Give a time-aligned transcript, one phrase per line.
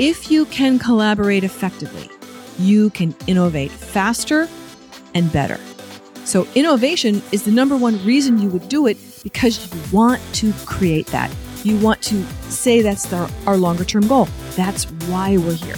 [0.00, 2.08] If you can collaborate effectively,
[2.58, 4.48] you can innovate faster
[5.12, 5.60] and better.
[6.24, 10.54] So, innovation is the number one reason you would do it because you want to
[10.64, 11.30] create that.
[11.64, 14.26] You want to say that's the, our longer term goal.
[14.56, 15.76] That's why we're here.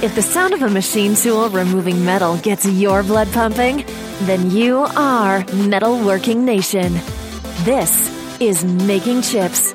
[0.00, 3.84] If the sound of a machine tool removing metal gets your blood pumping,
[4.20, 6.92] then you are Metalworking Nation.
[7.64, 8.08] This
[8.40, 9.74] is Making Chips,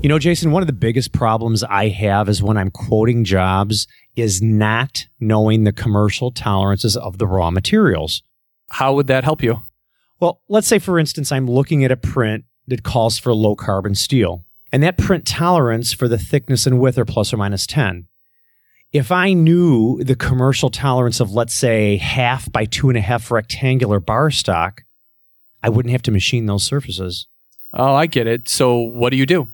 [0.00, 3.88] You know, Jason, one of the biggest problems I have is when I'm quoting jobs
[4.14, 8.22] is not knowing the commercial tolerances of the raw materials.
[8.70, 9.62] How would that help you?
[10.20, 13.96] Well, let's say, for instance, I'm looking at a print that calls for low carbon
[13.96, 18.06] steel, and that print tolerance for the thickness and width are plus or minus 10.
[18.92, 23.32] If I knew the commercial tolerance of, let's say, half by two and a half
[23.32, 24.84] rectangular bar stock,
[25.60, 27.26] I wouldn't have to machine those surfaces.
[27.74, 28.48] Oh, I get it.
[28.48, 29.48] So what do you do?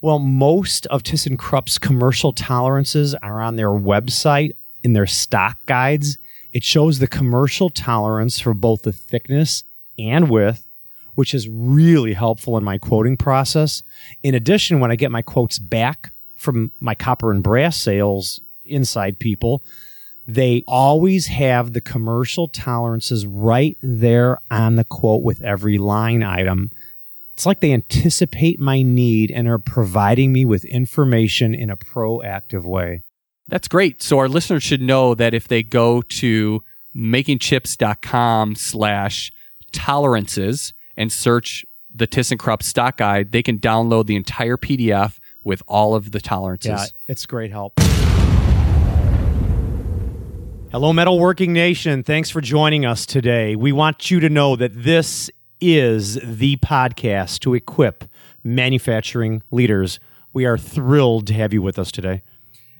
[0.00, 4.52] Well, most of ThyssenKrupp's commercial tolerances are on their website
[4.84, 6.18] in their stock guides.
[6.52, 9.64] It shows the commercial tolerance for both the thickness
[9.98, 10.68] and width,
[11.16, 13.82] which is really helpful in my quoting process.
[14.22, 19.18] In addition, when I get my quotes back from my copper and brass sales inside
[19.18, 19.64] people,
[20.28, 26.70] they always have the commercial tolerances right there on the quote with every line item.
[27.38, 32.64] It's like they anticipate my need and are providing me with information in a proactive
[32.64, 33.04] way.
[33.46, 34.02] That's great.
[34.02, 36.64] So our listeners should know that if they go to
[36.96, 39.30] makingchips.com slash
[39.70, 41.64] tolerances and search
[41.94, 46.70] the ThyssenKrupp stock guide, they can download the entire PDF with all of the tolerances.
[46.70, 47.78] Yeah, it's great help.
[50.72, 52.02] Hello, Metalworking Nation.
[52.02, 53.54] Thanks for joining us today.
[53.54, 55.30] We want you to know that this
[55.60, 58.04] is the podcast to equip
[58.42, 60.00] manufacturing leaders.
[60.32, 62.22] We are thrilled to have you with us today.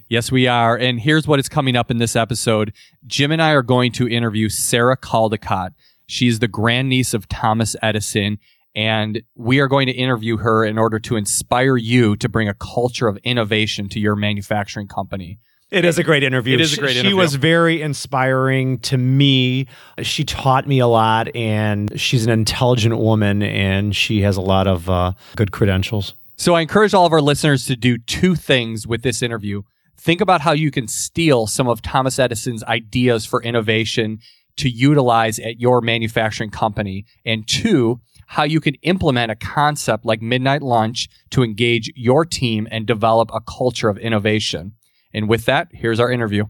[0.08, 0.76] Yes, we are.
[0.76, 2.72] And here's what is coming up in this episode.
[3.06, 5.70] Jim and I are going to interview Sarah Caldicott.
[6.06, 8.38] She's the grandniece of Thomas Edison.
[8.74, 12.54] And we are going to interview her in order to inspire you to bring a
[12.54, 15.38] culture of innovation to your manufacturing company.
[15.70, 16.54] It is a great interview.
[16.54, 17.10] It is a great she, interview.
[17.10, 19.66] She was very inspiring to me.
[20.00, 24.66] She taught me a lot, and she's an intelligent woman, and she has a lot
[24.66, 26.14] of uh, good credentials.
[26.36, 29.62] So I encourage all of our listeners to do two things with this interview.
[29.98, 34.20] Think about how you can steal some of Thomas Edison's ideas for innovation
[34.56, 37.04] to utilize at your manufacturing company.
[37.26, 42.68] And two, how you can implement a concept like midnight lunch to engage your team
[42.70, 44.72] and develop a culture of innovation.
[45.12, 46.44] And with that, here's our interview.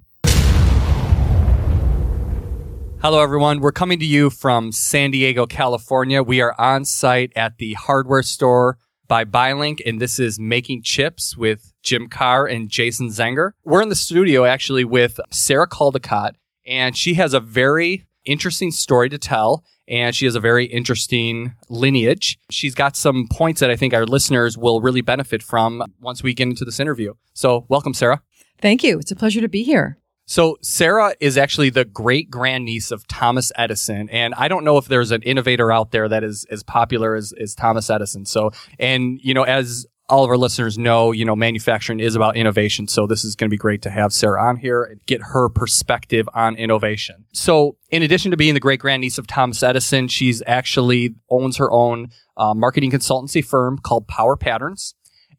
[3.01, 3.61] Hello, everyone.
[3.61, 6.21] We're coming to you from San Diego, California.
[6.21, 8.77] We are on site at the hardware store
[9.07, 13.53] by BuyLink, and this is Making Chips with Jim Carr and Jason Zenger.
[13.65, 16.33] We're in the studio actually with Sarah Caldicott,
[16.67, 21.55] and she has a very interesting story to tell, and she has a very interesting
[21.69, 22.37] lineage.
[22.51, 26.35] She's got some points that I think our listeners will really benefit from once we
[26.35, 27.15] get into this interview.
[27.33, 28.23] So, welcome, Sarah.
[28.61, 28.99] Thank you.
[28.99, 29.99] It's a pleasure to be here.
[30.27, 34.11] So Sarah is actually the great grandniece of Thomas Edison.
[34.11, 37.33] And I don't know if there's an innovator out there that is as popular as,
[37.41, 38.27] as Thomas Edison.
[38.27, 42.37] So, and, you know, as all of our listeners know, you know, manufacturing is about
[42.37, 42.89] innovation.
[42.89, 45.49] So this is going to be great to have Sarah on here and get her
[45.49, 47.27] perspective on innovation.
[47.33, 51.71] So in addition to being the great grandniece of Thomas Edison, she's actually owns her
[51.71, 54.95] own uh, marketing consultancy firm called Power Patterns.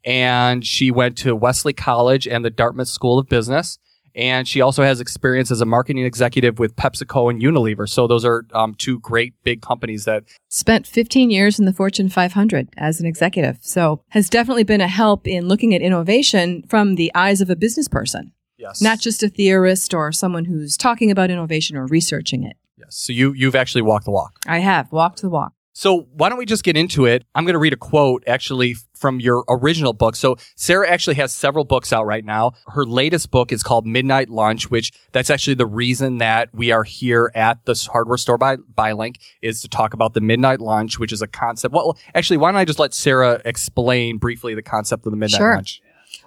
[0.06, 3.80] And she went to Wellesley College and the Dartmouth School of Business
[4.16, 7.88] and she also has experience as a marketing executive with PepsiCo and Unilever.
[7.88, 12.10] So those are um, two great big companies that spent 15 years in the Fortune
[12.10, 13.60] 500 as an executive.
[13.62, 17.56] So has definitely been a help in looking at innovation from the eyes of a
[17.56, 18.34] business person.
[18.58, 18.82] Yes.
[18.82, 22.58] Not just a theorist or someone who's talking about innovation or researching it.
[22.78, 22.96] Yes.
[22.98, 24.40] So you you've actually walked the walk.
[24.48, 25.54] I have walked the walk.
[25.72, 27.24] So why don't we just get into it?
[27.36, 30.16] I'm going to read a quote actually from your original book.
[30.16, 32.52] So Sarah actually has several books out right now.
[32.68, 36.84] Her latest book is called Midnight Lunch, which that's actually the reason that we are
[36.84, 41.00] here at this hardware store by by Link is to talk about the Midnight Lunch,
[41.00, 41.74] which is a concept.
[41.74, 45.38] Well, actually, why don't I just let Sarah explain briefly the concept of the Midnight
[45.38, 45.56] Sure.
[45.56, 45.82] Lunch?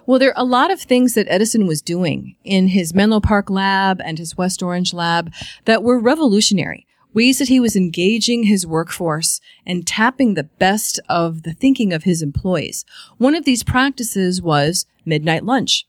[0.05, 3.49] Well, there are a lot of things that Edison was doing in his Menlo Park
[3.49, 5.31] lab and his West Orange lab
[5.65, 6.85] that were revolutionary.
[7.13, 12.03] Ways that he was engaging his workforce and tapping the best of the thinking of
[12.03, 12.85] his employees.
[13.17, 15.85] One of these practices was midnight lunch.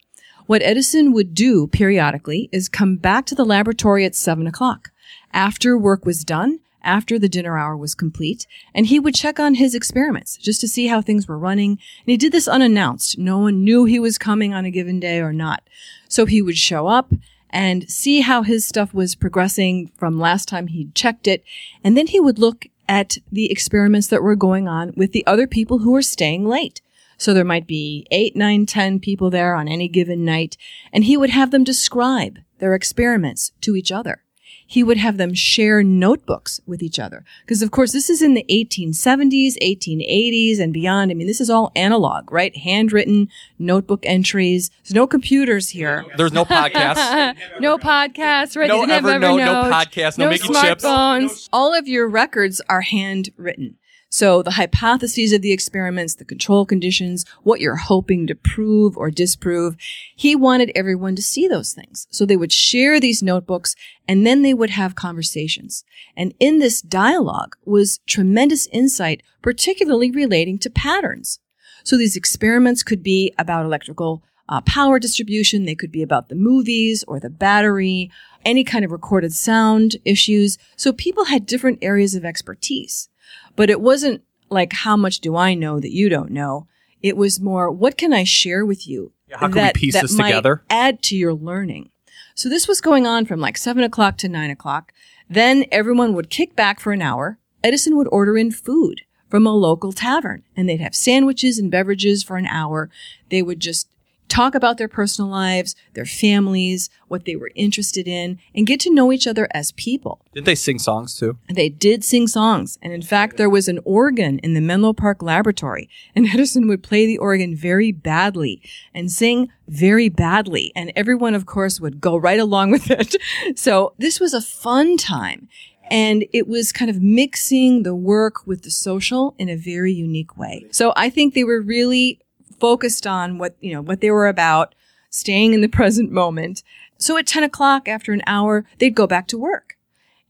[0.46, 4.90] What Edison would do periodically is come back to the laboratory at seven o'clock.
[5.32, 9.54] After work was done, after the dinner hour was complete, and he would check on
[9.54, 11.70] his experiments just to see how things were running.
[11.70, 13.18] And he did this unannounced.
[13.18, 15.62] No one knew he was coming on a given day or not.
[16.08, 17.12] So he would show up
[17.54, 21.44] and see how his stuff was progressing from last time he'd checked it.
[21.84, 25.46] And then he would look at the experiments that were going on with the other
[25.46, 26.82] people who were staying late.
[27.16, 30.56] So there might be eight, nine, ten people there on any given night,
[30.92, 34.23] and he would have them describe their experiments to each other
[34.66, 37.24] he would have them share notebooks with each other.
[37.42, 41.10] Because of course, this is in the 1870s, 1880s and beyond.
[41.10, 42.56] I mean, this is all analog, right?
[42.56, 43.28] Handwritten
[43.58, 44.70] notebook entries.
[44.82, 46.04] There's no computers here.
[46.16, 47.36] There's no podcast.
[47.60, 48.68] no podcasts, right?
[48.68, 50.84] No They didn't have Evernote, no podcast, no making chips.
[50.84, 51.48] smartphones.
[51.52, 53.76] All of your records are handwritten.
[54.14, 59.10] So the hypotheses of the experiments, the control conditions, what you're hoping to prove or
[59.10, 59.74] disprove,
[60.14, 62.06] he wanted everyone to see those things.
[62.12, 63.74] So they would share these notebooks
[64.06, 65.82] and then they would have conversations.
[66.16, 71.40] And in this dialogue was tremendous insight, particularly relating to patterns.
[71.82, 75.64] So these experiments could be about electrical uh, power distribution.
[75.64, 78.12] They could be about the movies or the battery,
[78.44, 80.56] any kind of recorded sound issues.
[80.76, 83.08] So people had different areas of expertise.
[83.56, 86.66] But it wasn't like, how much do I know that you don't know?
[87.02, 89.94] It was more, what can I share with you Yeah, how can we that, piece
[89.94, 90.62] that this might together?
[90.70, 91.90] add to your learning?
[92.34, 94.92] So this was going on from like seven o'clock to nine o'clock.
[95.28, 97.38] Then everyone would kick back for an hour.
[97.62, 102.22] Edison would order in food from a local tavern and they'd have sandwiches and beverages
[102.22, 102.90] for an hour.
[103.30, 103.88] They would just
[104.28, 108.92] talk about their personal lives, their families, what they were interested in, and get to
[108.92, 110.20] know each other as people.
[110.32, 111.38] Didn't they sing songs too?
[111.48, 112.78] They did sing songs.
[112.82, 116.82] And in fact, there was an organ in the Menlo Park laboratory and Edison would
[116.82, 118.62] play the organ very badly
[118.92, 120.72] and sing very badly.
[120.74, 123.16] And everyone, of course, would go right along with it.
[123.56, 125.48] So this was a fun time.
[125.90, 130.36] And it was kind of mixing the work with the social in a very unique
[130.36, 130.64] way.
[130.70, 132.20] So I think they were really
[132.60, 134.74] focused on what, you know, what they were about,
[135.10, 136.62] staying in the present moment.
[136.98, 139.76] So at 10 o'clock after an hour, they'd go back to work.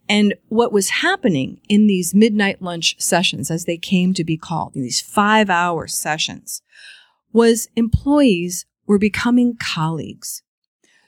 [0.09, 4.75] And what was happening in these midnight lunch sessions, as they came to be called,
[4.75, 6.61] these five hour sessions,
[7.33, 10.43] was employees were becoming colleagues.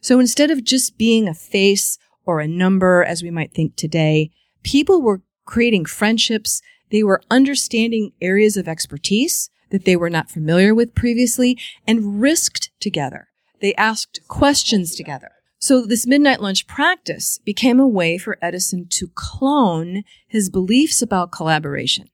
[0.00, 4.30] So instead of just being a face or a number, as we might think today,
[4.62, 6.62] people were creating friendships.
[6.90, 12.70] They were understanding areas of expertise that they were not familiar with previously and risked
[12.80, 13.28] together.
[13.60, 15.30] They asked questions together.
[15.58, 21.32] So this midnight lunch practice became a way for Edison to clone his beliefs about
[21.32, 22.08] collaboration.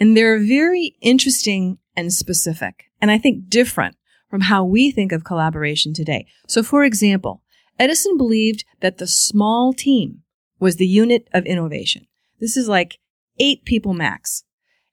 [0.00, 3.96] And they're very interesting and specific, and I think different
[4.30, 6.26] from how we think of collaboration today.
[6.46, 7.42] So for example,
[7.78, 10.22] Edison believed that the small team
[10.60, 12.06] was the unit of innovation.
[12.40, 12.98] This is like
[13.38, 14.44] eight people max.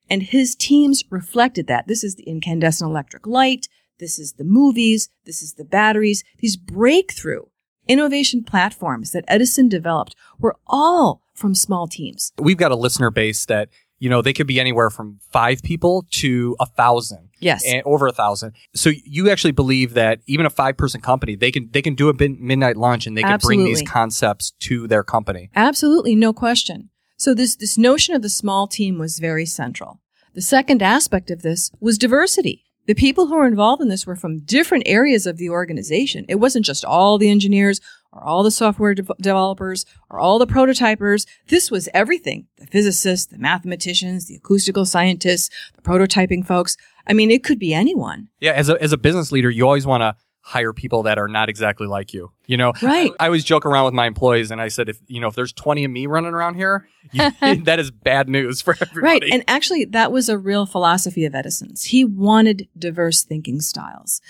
[0.08, 1.86] And his teams reflected that.
[1.88, 3.68] This is the incandescent electric light.
[3.98, 5.08] This is the movies.
[5.24, 6.22] This is the batteries.
[6.38, 7.42] These breakthrough
[7.88, 12.32] innovation platforms that Edison developed were all from small teams.
[12.38, 16.06] We've got a listener base that, you know, they could be anywhere from five people
[16.12, 17.30] to a thousand.
[17.38, 17.64] Yes.
[17.66, 18.54] And over a thousand.
[18.74, 22.08] So you actually believe that even a five person company, they can they can do
[22.08, 25.50] a midnight lunch and they can bring these concepts to their company.
[25.54, 26.90] Absolutely, no question.
[27.16, 30.00] So this, this notion of the small team was very central.
[30.34, 32.64] The second aspect of this was diversity.
[32.86, 36.24] The people who were involved in this were from different areas of the organization.
[36.28, 37.80] It wasn't just all the engineers
[38.12, 41.26] or all the software de- developers or all the prototypers.
[41.48, 42.46] This was everything.
[42.58, 46.76] The physicists, the mathematicians, the acoustical scientists, the prototyping folks.
[47.08, 48.28] I mean, it could be anyone.
[48.40, 50.16] Yeah, as a as a business leader, you always want to
[50.46, 52.30] hire people that are not exactly like you.
[52.46, 53.10] You know, Right.
[53.18, 55.52] I always joke around with my employees, and I said, if you know, if there's
[55.52, 57.30] 20 of me running around here, you,
[57.64, 59.02] that is bad news for everybody.
[59.02, 59.24] Right.
[59.24, 61.86] And actually, that was a real philosophy of Edison's.
[61.86, 64.20] He wanted diverse thinking styles.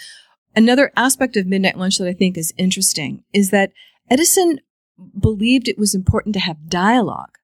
[0.55, 3.73] Another aspect of Midnight Lunch that I think is interesting is that
[4.09, 4.61] Edison
[5.21, 7.37] believed it was important to have dialogue.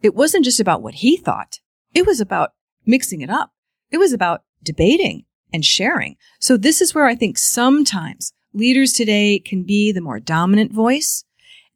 [0.00, 1.58] It wasn't just about what he thought.
[1.92, 2.52] It was about
[2.86, 3.50] mixing it up.
[3.90, 6.16] It was about debating and sharing.
[6.40, 11.24] So this is where I think sometimes leaders today can be the more dominant voice.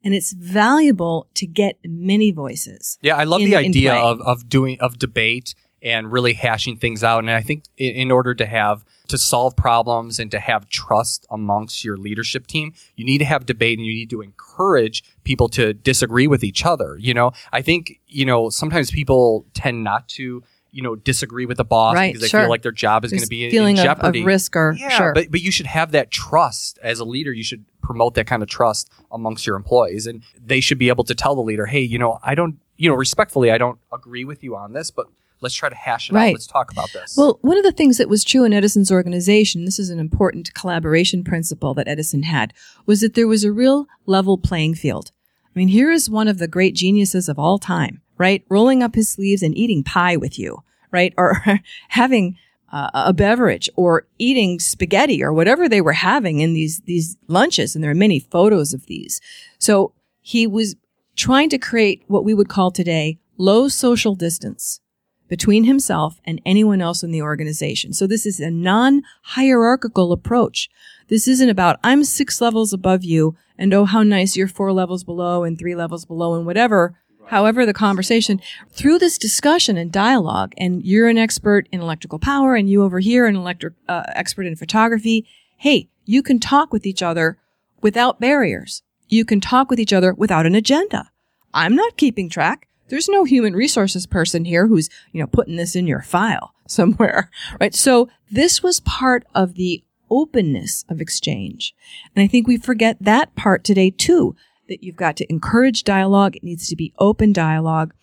[0.03, 2.97] And it's valuable to get many voices.
[3.01, 7.03] Yeah, I love in- the idea of, of doing of debate and really hashing things
[7.03, 7.19] out.
[7.19, 11.25] And I think in, in order to have to solve problems and to have trust
[11.29, 15.47] amongst your leadership team, you need to have debate and you need to encourage people
[15.49, 16.97] to disagree with each other.
[16.99, 20.43] You know, I think, you know, sometimes people tend not to
[20.77, 22.41] you know disagree with the boss Right, because they sure.
[22.41, 24.19] feel like their job is going to be in, feeling in of, jeopardy.
[24.21, 25.13] of risk or Yeah, sure.
[25.13, 27.33] but but you should have that trust as a leader.
[27.33, 31.03] You should promote that kind of trust amongst your employees, and they should be able
[31.05, 34.23] to tell the leader, "Hey, you know, I don't, you know, respectfully, I don't agree
[34.23, 35.07] with you on this, but
[35.41, 36.27] let's try to hash it Right.
[36.29, 36.33] out.
[36.33, 39.65] Let's talk about this." Well, one of the things that was true in Edison's organization,
[39.65, 42.53] this is an important collaboration principle that Edison had,
[42.85, 45.11] was that there was a real level playing field.
[45.55, 48.43] I mean, here is one of the great geniuses of all time, right?
[48.47, 50.59] Rolling up his sleeves and eating pie with you,
[50.91, 51.13] right?
[51.17, 51.41] Or
[51.89, 52.37] having
[52.71, 57.75] uh, a beverage or eating spaghetti or whatever they were having in these, these lunches.
[57.75, 59.21] And there are many photos of these.
[59.57, 60.75] So he was
[61.15, 64.81] trying to create what we would call today low social distance
[65.27, 67.93] between himself and anyone else in the organization.
[67.93, 70.69] So this is a non-hierarchical approach.
[71.09, 75.03] This isn't about, I'm six levels above you and oh, how nice you're four levels
[75.03, 76.97] below and three levels below and whatever.
[77.27, 78.41] However, the conversation
[78.71, 82.99] through this discussion and dialogue, and you're an expert in electrical power and you over
[82.99, 85.25] here an electric, uh, expert in photography.
[85.57, 87.37] Hey, you can talk with each other
[87.81, 88.81] without barriers.
[89.09, 91.11] You can talk with each other without an agenda.
[91.53, 92.67] I'm not keeping track.
[92.89, 97.29] There's no human resources person here who's, you know, putting this in your file somewhere,
[97.59, 97.75] right?
[97.75, 101.75] So this was part of the openness of exchange.
[102.15, 104.35] And I think we forget that part today too,
[104.67, 106.35] that you've got to encourage dialogue.
[106.35, 107.93] It needs to be open dialogue.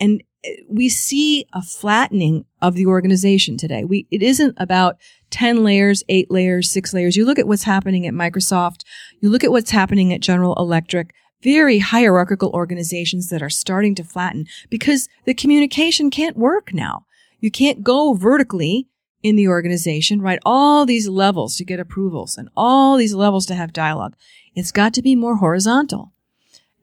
[0.00, 3.84] And uh, we see a flattening of the organization today.
[3.84, 4.96] We, it isn't about
[5.30, 7.16] 10 layers, eight layers, six layers.
[7.16, 8.82] You look at what's happening at Microsoft.
[9.20, 14.04] You look at what's happening at General Electric very hierarchical organizations that are starting to
[14.04, 17.04] flatten because the communication can't work now.
[17.40, 18.88] You can't go vertically
[19.22, 20.38] in the organization, right?
[20.44, 24.16] All these levels to get approvals and all these levels to have dialogue.
[24.54, 26.12] It's got to be more horizontal.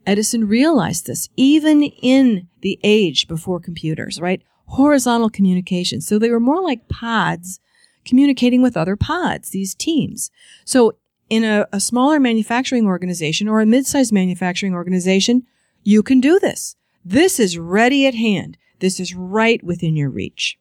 [0.06, 4.42] Edison realized this even in the age before computers, right?
[4.68, 6.02] Horizontal communication.
[6.02, 7.60] So they were more like pods
[8.06, 10.32] communicating with other pods, these teams.
[10.66, 10.94] So
[11.30, 15.44] in a, a smaller manufacturing organization or a mid-sized manufacturing organization,
[15.84, 16.76] you can do this.
[17.06, 18.58] This is ready at hand.
[18.80, 20.59] This is right within your reach.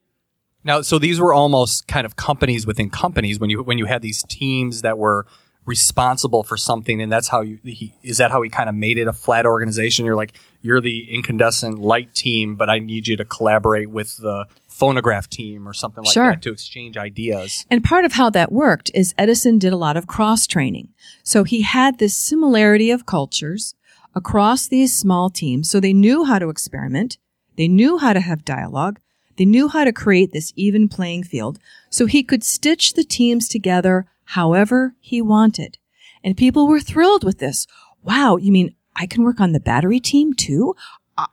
[0.69, 4.03] Now, so these were almost kind of companies within companies when you when you had
[4.03, 5.27] these teams that were
[5.65, 8.99] responsible for something, and that's how you he, is that how he kind of made
[8.99, 10.05] it a flat organization.
[10.05, 14.45] You're like you're the incandescent light team, but I need you to collaborate with the
[14.69, 16.33] phonograph team or something like Sure.
[16.33, 17.65] that to exchange ideas.
[17.71, 20.89] And part of how that worked is Edison did a lot of cross training.
[21.23, 23.75] So he had this similarity of cultures
[24.15, 25.71] across these small teams.
[25.71, 27.17] So they knew how to experiment.
[27.57, 29.01] They knew how to have dialogue.
[29.39, 31.59] They knew how to create this even playing field.
[31.91, 35.79] So he could stitch the teams together however he wanted.
[36.23, 37.67] And people were thrilled with this.
[38.03, 38.37] Wow.
[38.37, 40.75] You mean I can work on the battery team too?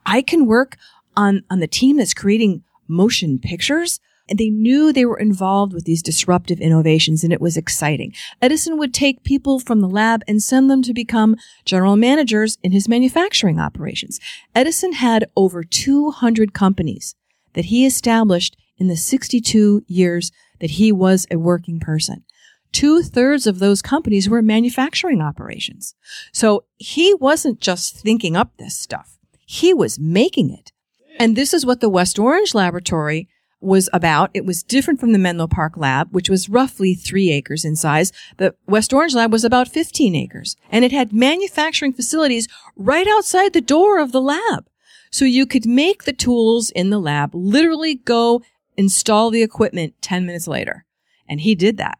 [0.06, 0.76] I- can work
[1.16, 4.00] on, on the team that's creating motion pictures.
[4.28, 8.12] And they knew they were involved with these disruptive innovations and it was exciting.
[8.40, 12.72] Edison would take people from the lab and send them to become general managers in
[12.72, 14.18] his manufacturing operations.
[14.54, 17.14] Edison had over 200 companies
[17.56, 22.22] that he established in the 62 years that he was a working person.
[22.70, 25.94] Two thirds of those companies were manufacturing operations.
[26.30, 29.18] So he wasn't just thinking up this stuff.
[29.46, 30.72] He was making it.
[31.18, 33.28] And this is what the West Orange Laboratory
[33.60, 34.30] was about.
[34.34, 38.12] It was different from the Menlo Park Lab, which was roughly three acres in size.
[38.36, 43.54] The West Orange Lab was about 15 acres and it had manufacturing facilities right outside
[43.54, 44.68] the door of the lab.
[45.10, 48.42] So you could make the tools in the lab, literally go
[48.76, 50.84] install the equipment 10 minutes later.
[51.28, 51.98] And he did that.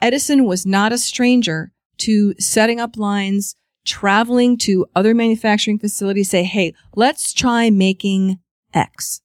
[0.00, 6.42] Edison was not a stranger to setting up lines, traveling to other manufacturing facilities, say,
[6.42, 8.38] Hey, let's try making
[8.74, 9.20] X.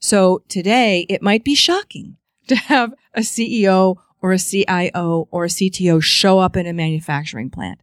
[0.00, 2.16] So today it might be shocking
[2.48, 7.50] to have a CEO or a CIO or a CTO show up in a manufacturing
[7.50, 7.80] plant.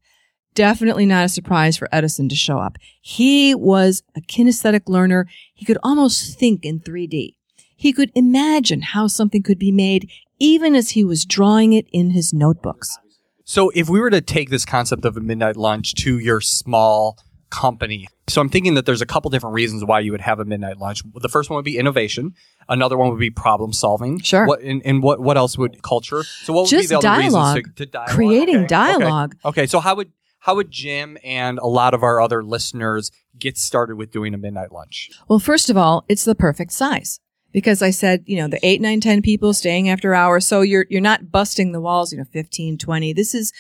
[0.54, 2.78] Definitely not a surprise for Edison to show up.
[3.02, 5.28] He was a kinesthetic learner.
[5.54, 7.36] He could almost think in 3D.
[7.76, 12.12] He could imagine how something could be made even as he was drawing it in
[12.12, 12.98] his notebooks.
[13.46, 17.18] So if we were to take this concept of a midnight lunch to your small
[17.50, 20.46] company, so I'm thinking that there's a couple different reasons why you would have a
[20.46, 21.02] midnight lunch.
[21.16, 22.34] The first one would be innovation.
[22.70, 24.20] Another one would be problem solving.
[24.22, 24.46] Sure.
[24.48, 26.24] What and, and what what else would culture?
[26.24, 27.56] So what would be Just the other dialogue.
[27.58, 28.16] reasons to, to dialogue?
[28.16, 28.68] Creating Okay, okay.
[28.68, 29.36] dialogue.
[29.44, 29.68] Okay.
[29.68, 30.12] So how would
[30.42, 34.38] how would Jim and a lot of our other listeners get started with doing a
[34.38, 35.10] midnight lunch?
[35.28, 37.20] Well, first of all, it's the perfect size.
[37.54, 40.48] because I said, you know, the eight, nine, 10 people staying after hours.
[40.48, 43.14] So you're, you're not busting the walls, you know, 15, 20.
[43.14, 43.52] This is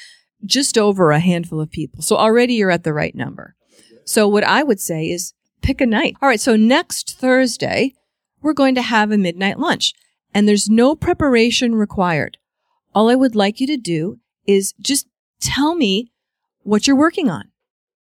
[0.45, 2.01] just over a handful of people.
[2.01, 3.55] So already you're at the right number.
[4.05, 6.15] So what I would say is pick a night.
[6.21, 6.39] All right.
[6.39, 7.93] So next Thursday,
[8.41, 9.93] we're going to have a midnight lunch
[10.33, 12.37] and there's no preparation required.
[12.95, 15.07] All I would like you to do is just
[15.39, 16.10] tell me
[16.63, 17.49] what you're working on.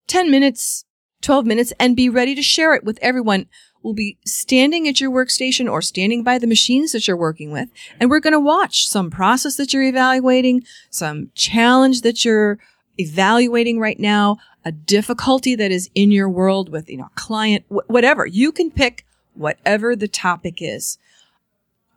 [0.07, 0.85] 10 minutes,
[1.21, 3.47] 12 minutes and be ready to share it with everyone.
[3.81, 7.69] We'll be standing at your workstation or standing by the machines that you're working with.
[7.99, 12.57] And we're going to watch some process that you're evaluating, some challenge that you're
[12.97, 17.87] evaluating right now, a difficulty that is in your world with, you know, client, wh-
[17.87, 18.25] whatever.
[18.25, 20.97] You can pick whatever the topic is.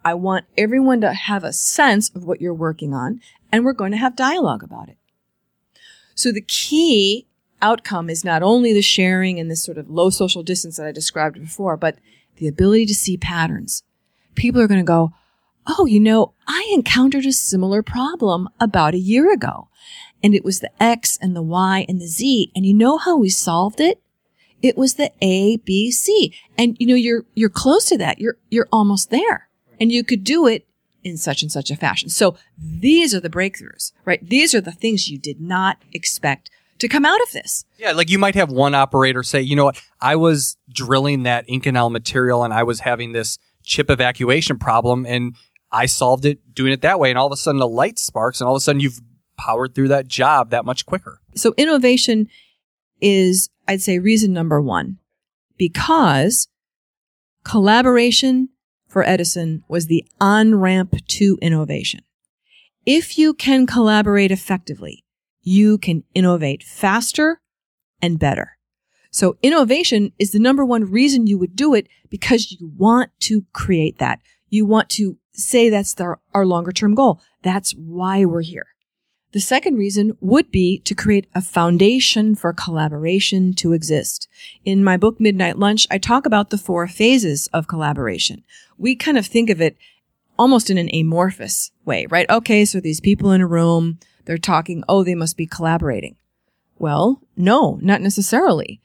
[0.05, 3.93] I want everyone to have a sense of what you're working on and we're going
[3.93, 4.98] to have dialogue about it.
[6.19, 7.29] So the key
[7.63, 10.91] outcome is not only the sharing and this sort of low social distance that I
[10.91, 11.97] described before, but
[12.39, 13.85] the ability to see patterns.
[14.35, 15.13] People are going to go,
[15.69, 19.69] Oh, you know, I encountered a similar problem about a year ago
[20.21, 22.51] and it was the X and the Y and the Z.
[22.57, 24.03] And you know how we solved it?
[24.61, 26.35] It was the A, B, C.
[26.57, 28.19] And you know, you're, you're close to that.
[28.19, 29.49] You're, you're almost there
[29.79, 30.67] and you could do it
[31.09, 32.09] in such and such a fashion.
[32.09, 34.27] So these are the breakthroughs, right?
[34.27, 37.65] These are the things you did not expect to come out of this.
[37.79, 41.49] Yeah, like you might have one operator say, you know what, I was drilling that
[41.49, 45.35] Inconel material and I was having this chip evacuation problem and
[45.73, 47.11] I solved it doing it that way.
[47.11, 49.01] And all of a sudden the light sparks and all of a sudden you've
[49.37, 51.21] powered through that job that much quicker.
[51.35, 52.29] So innovation
[53.01, 54.99] is, I'd say, reason number one,
[55.57, 56.49] because
[57.45, 58.49] collaboration
[58.89, 62.01] for Edison was the on ramp to innovation.
[62.87, 65.05] If you can collaborate effectively,
[65.43, 67.41] you can innovate faster
[68.01, 68.59] and better.
[69.11, 73.45] So innovation is the number one reason you would do it because you want to
[73.53, 74.21] create that.
[74.49, 77.21] You want to say that's the, our longer term goal.
[77.43, 78.67] That's why we're here.
[79.33, 84.27] The second reason would be to create a foundation for collaboration to exist.
[84.65, 88.43] In my book, Midnight Lunch, I talk about the four phases of collaboration.
[88.79, 89.77] We kind of think of it
[90.39, 92.29] almost in an amorphous way, right?
[92.31, 96.17] Okay, so these people in a room, they're talking, oh, they must be collaborating.
[96.79, 98.81] Well, no, not necessarily.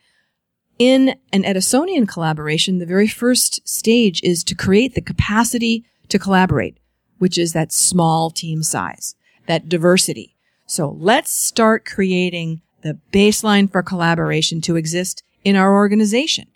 [0.77, 6.79] In an Edisonian collaboration, the very first stage is to create the capacity to collaborate,
[7.19, 9.15] which is that small team size,
[9.47, 10.32] that diversity.
[10.73, 16.47] So let's start creating the baseline for collaboration to exist in our organization.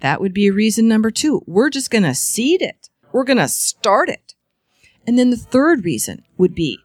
[0.00, 1.42] That would be reason number two.
[1.46, 2.88] We're just going to seed it.
[3.12, 4.34] We're going to start it.
[5.06, 6.78] And then the third reason would be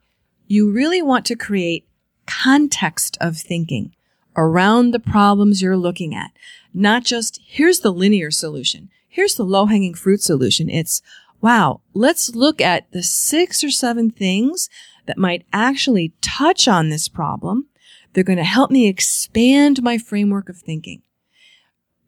[0.47, 1.88] you really want to create
[2.27, 3.95] context of thinking
[4.35, 6.31] around the problems you're looking at.
[6.73, 8.89] Not just here's the linear solution.
[9.07, 10.69] Here's the low hanging fruit solution.
[10.69, 11.01] It's
[11.39, 14.67] wow, let's look at the six or seven things
[15.05, 17.67] that might actually touch on this problem.
[18.13, 21.01] They're going to help me expand my framework of thinking.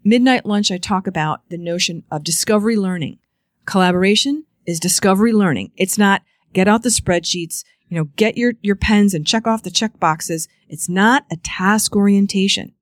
[0.03, 3.19] Midnight lunch, I talk about the notion of discovery learning.
[3.65, 5.71] Collaboration is discovery learning.
[5.75, 6.21] It's not
[6.53, 9.99] get out the spreadsheets, you know, get your, your pens and check off the check
[9.99, 10.47] boxes.
[10.69, 12.73] It's not a task orientation.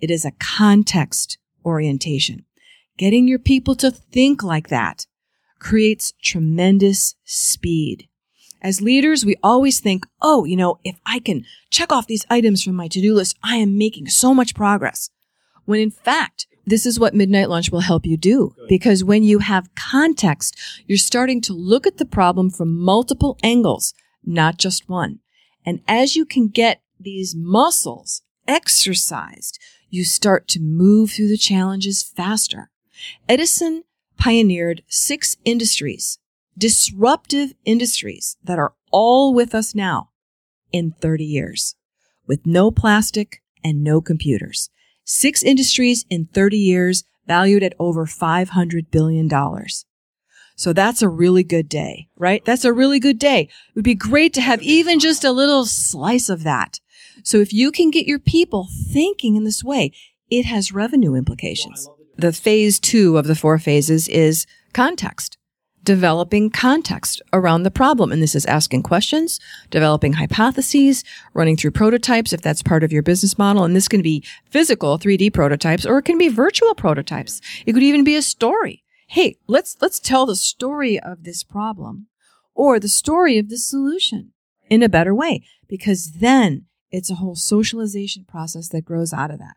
[0.00, 2.44] It is a context orientation.
[2.96, 5.06] Getting your people to think like that
[5.58, 8.07] creates tremendous speed.
[8.60, 12.62] As leaders, we always think, oh, you know, if I can check off these items
[12.62, 15.10] from my to-do list, I am making so much progress.
[15.64, 18.54] When in fact, this is what Midnight Lunch will help you do.
[18.68, 23.94] Because when you have context, you're starting to look at the problem from multiple angles,
[24.24, 25.20] not just one.
[25.64, 32.02] And as you can get these muscles exercised, you start to move through the challenges
[32.02, 32.70] faster.
[33.28, 33.84] Edison
[34.18, 36.18] pioneered six industries
[36.58, 40.10] disruptive industries that are all with us now
[40.72, 41.76] in 30 years
[42.26, 44.70] with no plastic and no computers.
[45.04, 49.30] Six industries in 30 years valued at over $500 billion.
[50.56, 52.44] So that's a really good day, right?
[52.44, 53.42] That's a really good day.
[53.42, 56.80] It would be great to have even just a little slice of that.
[57.22, 59.92] So if you can get your people thinking in this way,
[60.30, 61.88] it has revenue implications.
[62.16, 65.37] The phase two of the four phases is context
[65.84, 68.12] developing context around the problem.
[68.12, 73.02] And this is asking questions, developing hypotheses, running through prototypes if that's part of your
[73.02, 73.64] business model.
[73.64, 77.40] And this can be physical 3D prototypes or it can be virtual prototypes.
[77.66, 78.84] It could even be a story.
[79.08, 82.08] Hey, let's, let's tell the story of this problem
[82.54, 84.32] or the story of this solution
[84.68, 89.38] in a better way because then it's a whole socialization process that grows out of
[89.38, 89.54] that.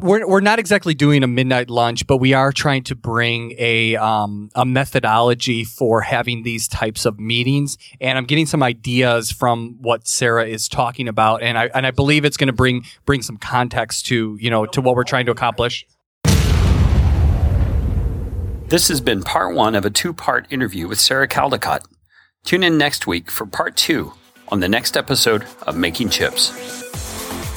[0.00, 3.96] We're, we're not exactly doing a midnight lunch, but we are trying to bring a
[3.96, 7.76] um, a methodology for having these types of meetings.
[8.00, 11.90] And I'm getting some ideas from what Sarah is talking about, and I and I
[11.90, 15.26] believe it's going to bring bring some context to you know to what we're trying
[15.26, 15.84] to accomplish.
[18.68, 21.84] This has been part one of a two part interview with Sarah Caldicott.
[22.44, 24.12] Tune in next week for part two
[24.46, 26.50] on the next episode of Making Chips.